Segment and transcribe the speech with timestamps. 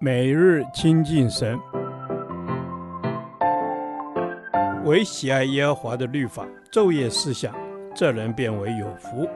[0.00, 1.58] 每日亲近神，
[4.84, 7.54] 唯喜爱耶和华的律法，昼夜思想，
[7.94, 9.28] 这人便为有福。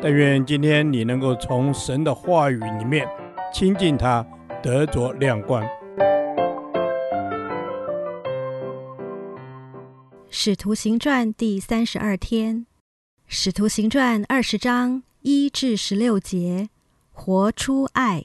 [0.00, 3.06] 但愿今天你能够从神的话语里面
[3.52, 4.24] 亲近他，
[4.62, 5.62] 得着亮光。
[10.30, 12.66] 使徒行传第三十二天，
[13.26, 16.70] 使徒行传二十章一至十六节，
[17.12, 18.24] 活出爱。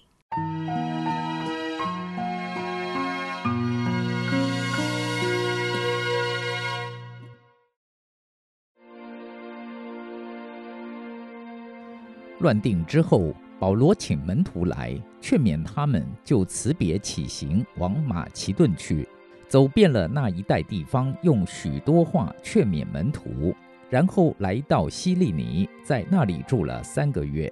[12.39, 19.07] 乱定之后，保罗请门徒来劝勉他们，就辞别起行，往马其顿去，
[19.47, 23.55] 走遍了那一带地方，用许多话劝勉门徒，
[23.89, 27.51] 然后来到希利尼，在那里住了三个月，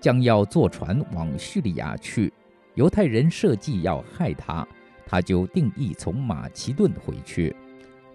[0.00, 2.32] 将要坐船往叙利亚去。
[2.74, 4.66] 犹太人设计要害他，
[5.04, 7.54] 他就定意从马其顿回去。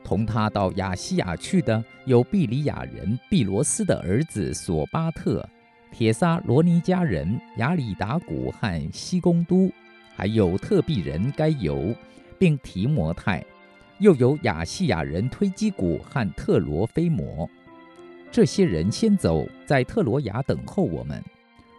[0.01, 5.45] 同他到亚细亚去的有毕里亚人毕罗斯的儿子索巴特。
[5.91, 9.69] 铁撒罗尼迦人雅里达古和西宫都，
[10.15, 11.93] 还有特庇人该犹，
[12.37, 13.43] 并提摩太，
[13.97, 17.49] 又有亚细亚人推基古和特罗菲摩。
[18.31, 21.21] 这些人先走，在特罗亚等候我们。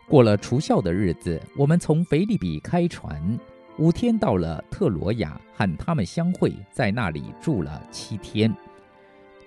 [0.09, 3.39] 过了除酵的日子，我们从腓立比开船，
[3.79, 8.53] 五天到了特罗亚，和他们相会，在那里住了七天。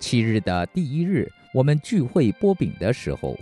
[0.00, 3.38] 七日的第一日，我们聚会擘饼的时候。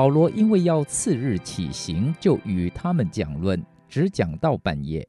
[0.00, 5.06] 保罗因为要次日起行，就与他们讲论，只讲到半夜。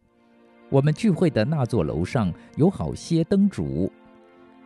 [0.67, 3.89] 我们聚会的那座楼上有好些灯烛，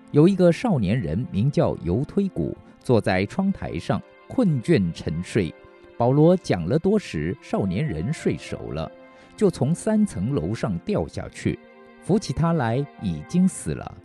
[0.10, 5.54] 有一个少年人名叫犹推古，坐在窗台上，困倦沉睡。
[5.96, 8.92] 保罗讲了多时，少年人睡熟了，
[9.38, 11.60] 就从三层楼上掉下去，
[12.02, 13.96] 扶起他来，已经死了。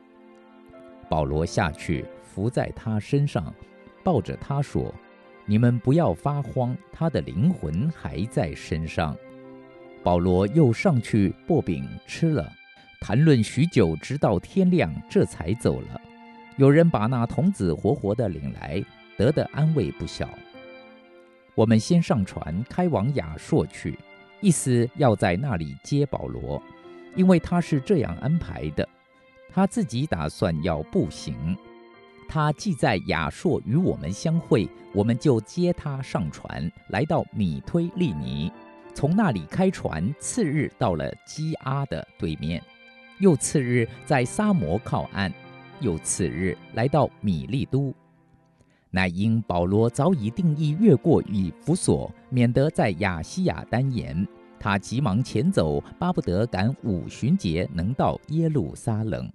[1.09, 3.55] 保罗下去伏在他身上，
[4.05, 4.95] 抱着他说。
[5.51, 9.17] 你们不要发慌，他的灵魂还在身上。
[10.01, 12.49] 保罗又上去擘饼吃了，
[13.01, 16.01] 谈论许久，直到天亮，这才走了。
[16.57, 18.81] 有人把那童子活活的领来，
[19.17, 20.29] 得的安慰不小。
[21.57, 23.99] 我们先上船，开往雅朔去，
[24.41, 26.63] 意思要在那里接保罗，
[27.17, 28.89] 因为他是这样安排的，
[29.53, 31.57] 他自己打算要步行。
[32.33, 38.53] 他既在亚朔与我们相会，我们就接他上船，来到米推利尼，
[38.95, 42.63] 从那里开船，次日到了基阿的对面，
[43.19, 45.33] 又次日在撒摩靠岸，
[45.81, 47.93] 又次日来到米利都。
[48.93, 54.25] 乃因保罗早已定意越过以弗所，免得在亚细亚耽延，
[54.57, 59.29] 他急忙前走，巴不得赶五旬节能到耶路撒冷。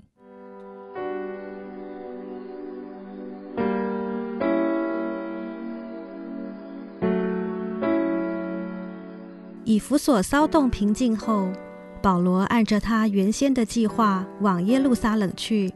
[9.66, 11.52] 以弗所骚动平静后，
[12.00, 15.74] 保罗按着他原先的计划往耶路撒冷去，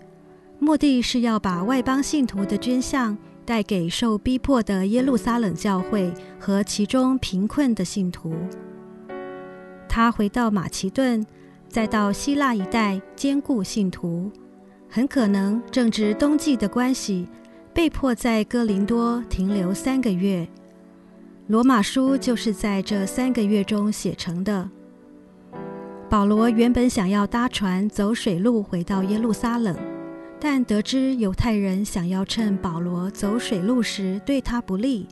[0.60, 8.32] 目的是要把外邦信徒的捐项带给受逼迫的耶路撒冷教会和其中贫困的信徒。
[9.88, 11.26] 他回到马其顿，
[11.68, 14.32] 再到希腊一带兼顾信徒，
[14.88, 17.28] 很可能正值冬季的关系，
[17.74, 20.48] 被迫在哥林多停留三个月。
[21.50, 24.70] 罗马书就是在这三个月中写成的。
[26.08, 29.76] 保罗原本想要搭船走水路回到耶路撒冷，
[30.40, 35.08] 但得知犹太人想要趁保罗走水路时对他不利，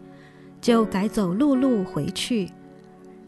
[0.62, 2.52] 就改走陆路回去。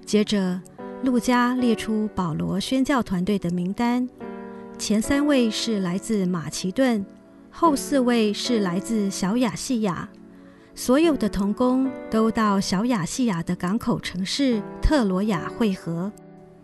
[0.06, 0.62] 接着，
[1.02, 4.08] 路加列出保罗宣教团队的名单，
[4.78, 7.03] 前三位是来自马其顿，
[7.50, 10.08] 后四位是来自小亚细亚。
[10.79, 16.09] 所有的童工都到小亚细亚的港口城市特罗亚会合，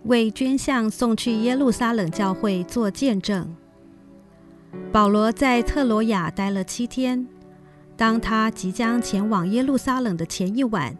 [0.03, 3.53] 为捐项送去耶路撒冷教会做见证。
[4.89, 7.27] 保罗在特罗亚待了七天，
[7.97, 10.97] 当他即将前往耶路撒冷的前一晚，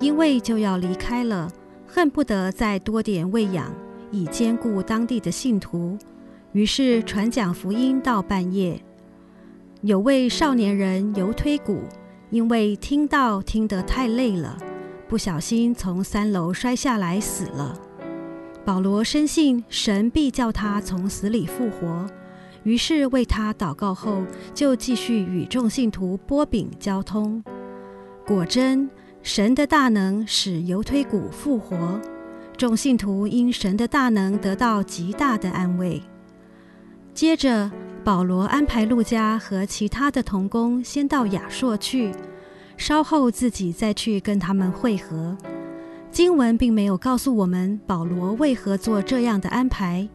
[0.00, 1.52] 因为就要离开了，
[1.86, 3.70] 恨不得再多点喂养，
[4.10, 5.98] 以兼顾当地的信徒，
[6.52, 8.82] 于是传讲福音到半夜。
[9.82, 11.82] 有位少年人尤推古。
[12.30, 14.56] 因为听到听得太累了，
[15.08, 17.78] 不小心从三楼摔下来死了。
[18.64, 22.06] 保罗深信神必叫他从死里复活，
[22.62, 24.24] 于是为他祷告后，
[24.54, 27.44] 就继续与众信徒波饼交通。
[28.26, 28.88] 果真，
[29.22, 32.00] 神的大能使犹推古复活，
[32.56, 36.02] 众信徒因神的大能得到极大的安慰。
[37.12, 37.70] 接着，
[38.04, 42.12] 保罗安排路加和其他的同工先到雅朔去，
[42.76, 45.34] 稍后自己再去跟他们会合。
[46.10, 50.06] 经文并没有告诉我们保罗为何做这样的安排，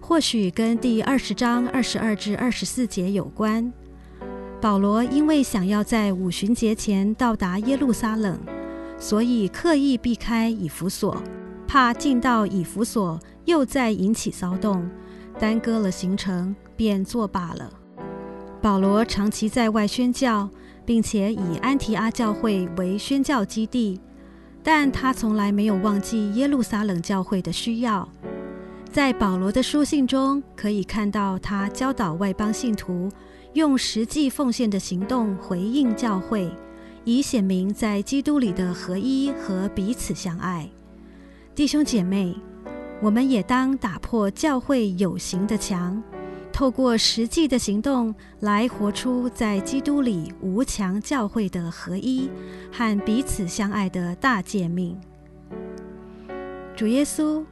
[0.00, 3.72] 或许跟第二十章二十二至二十四节有关。
[4.60, 8.38] 保罗因为想要在五旬节前到达耶路撒冷，
[9.00, 11.20] 所以刻意避开以弗所，
[11.66, 14.88] 怕进到以弗所又再引起骚动。
[15.40, 17.72] 耽搁了行程，便作罢了。
[18.60, 20.50] 保罗长期在外宣教，
[20.84, 24.00] 并且以安提阿教会为宣教基地，
[24.64, 28.08] 但他从来没有忘记耶路撒冷教会的需要。
[28.90, 33.08] 在保罗的书信中，可以看到他教导外邦信徒
[33.52, 36.50] 用实际奉献的行动回应教会，
[37.04, 40.68] 以显明在基督里的合一和彼此相爱。
[41.54, 42.34] 弟兄姐妹。
[43.04, 46.00] 我们也当打破教会有形的墙，
[46.52, 52.30] 透过实际的行动来活出在基督里无墙教会的合一
[52.70, 54.96] 和彼此相爱的大诫命。
[56.76, 57.44] 主耶稣，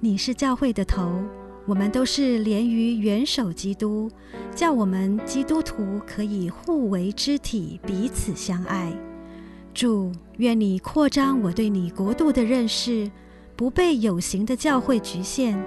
[0.00, 1.22] 你是教会的头，
[1.66, 4.10] 我们都是连于元首基督，
[4.54, 8.92] 叫我们基督徒可以互为肢体，彼此相爱。
[9.74, 13.10] 主，愿你扩张我对你国度的认识。
[13.56, 15.60] 不被有形的教会局限，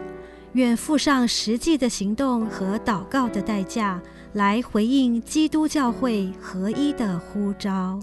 [0.54, 4.02] 愿付上实际的行动和祷告的代价，
[4.34, 7.98] 来回应基督教会合一的呼召。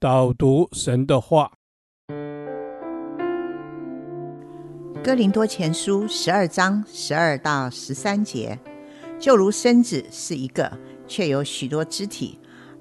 [0.00, 1.52] 导读神的话，
[5.04, 8.58] 《哥林多前书》十二章十二到十三节，
[9.18, 10.78] 就如身子是一个。
[11.10, 12.38] 却有许多肢体，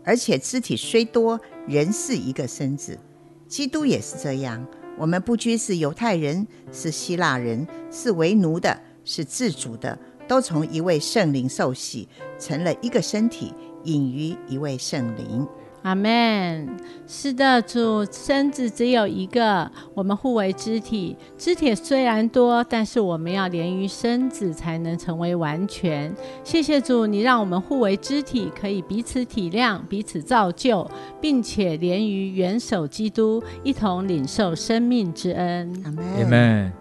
[0.07, 1.37] 而且肢体虽多，
[1.67, 2.97] 仍是一个身子。
[3.45, 4.65] 基督也是这样。
[4.97, 12.07] 我们不拘是犹太人，是希腊人，是为奴的，是自主的，都从一位圣灵受洗，
[12.39, 15.45] 成了一个身体，隐于一位圣灵。
[15.87, 16.67] 阿门。
[17.07, 21.15] 是的，主，身子只有一个，我们互为肢体。
[21.37, 26.13] 肢体虽然多，但是我们要连于身子，才能成为完全。
[26.43, 30.85] 谢谢主，你让我们互为肢体，可以彼此体谅、彼此造就，
[31.21, 35.71] 并且连于元首基督，一同领受生命之恩。
[35.85, 36.05] 阿门。
[36.21, 36.73] 阿门。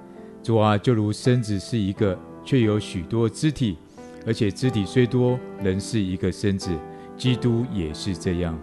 [0.42, 3.78] 主啊，就如身子是一个，却有许多肢体，
[4.26, 6.70] 而且肢体虽多，仍是一个身子。
[7.16, 8.58] 基督也是这样。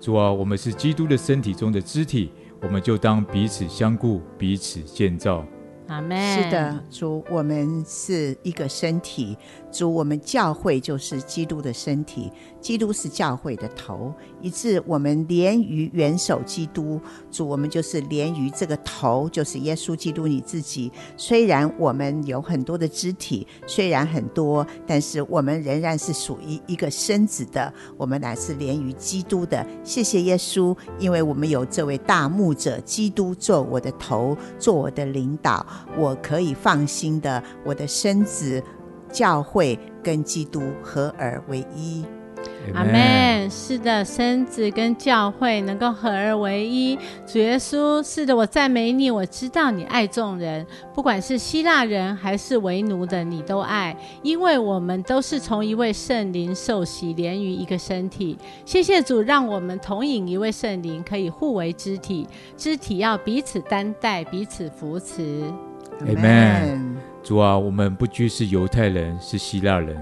[0.00, 5.44] 主啊，我们是基督的身体中的肢体，我们就当彼此相顾，彼此建造。
[5.88, 6.42] 阿门。
[6.42, 9.36] 是的，主，我们是一个身体。
[9.70, 14.10] 主，我们教会就是基督的身体，基督是教会的头，
[14.40, 16.98] 以致我们连于元首基督。
[17.30, 20.90] 主，我们就是连于这个头，就是耶稣基督你自己。
[21.16, 27.70] 虽然我们有很多的肢体，虽然很多，但是我们仍然是属于一个身子的。
[27.98, 29.66] 我们乃是连于基督的。
[29.84, 38.62] 谢谢耶稣，因为我们有这位大牧者基督做我的头，做我的领导，我可以放心的，我的身子。
[39.12, 42.04] 教会跟基督合而为一，
[42.74, 43.48] 阿门。
[43.48, 46.98] 是的，身子跟教会能够合而为一。
[47.24, 49.10] 主耶稣，是的，我赞美你。
[49.10, 58.36] 我知道你爱众人，不管是希腊人还是为奴的，你都爱，因为我们都是从一位圣灵受洗，连于一个身体。
[58.64, 62.26] 谢谢主，让我们同饮一位圣灵，可以互为肢体。
[62.56, 65.42] 肢体要彼此担待，彼此扶持。
[66.00, 66.96] 阿门。
[67.22, 69.96] 主啊，我们不拘是犹太人，是希腊人，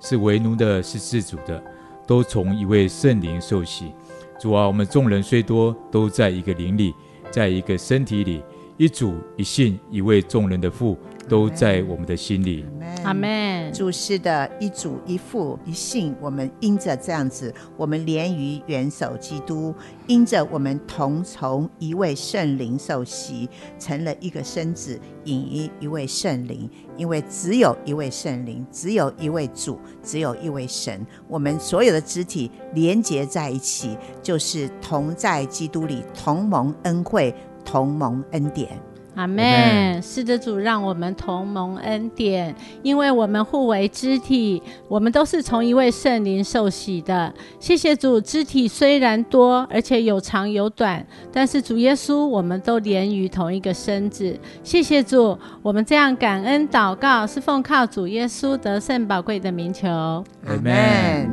[0.00, 1.62] 是为奴的，是自主的，
[2.10, 3.92] 都从一位圣灵受洗。
[4.36, 6.92] 主啊，我们众人虽多，都在一个灵里，
[7.30, 8.42] 在一个身体里，
[8.76, 10.98] 一主一信，一位众人的父。
[11.28, 12.64] 都在我们的心里。
[13.04, 13.72] 阿门。
[13.72, 19.72] 主是的，一主一父一信，我们因着这样子，我们连于元首基督，
[20.08, 23.48] 因着我们同从一位圣灵受洗，
[23.78, 26.68] 成了一个身子，引于一位圣灵。
[26.96, 31.06] 因为只有一位圣灵，只有一位主，只有一位神。
[31.28, 37.32] 我们所有的肢体连结在一起，就是同在基督里，同盟恩惠，
[37.64, 38.68] 同盟恩典。
[39.14, 40.00] 阿门。
[40.02, 47.32] 是的，主，让我们同蒙恩典，因为我们互为肢体，我们都是从一位圣灵受洗的。
[47.58, 54.38] 谢谢主，肢体虽然多，而且有长有短，但是主耶稣，我们都连于同一个身子。
[54.62, 59.88] 谢谢主，我们这样感恩祷告，是奉靠主耶稣得胜宝贵的名求。
[59.88, 61.28] 阿门。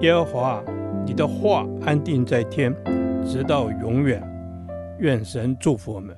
[0.00, 0.62] 耶和华，
[1.06, 2.74] 你的话安定在天，
[3.24, 4.22] 直到永远。
[4.98, 6.16] 愿神祝福我们。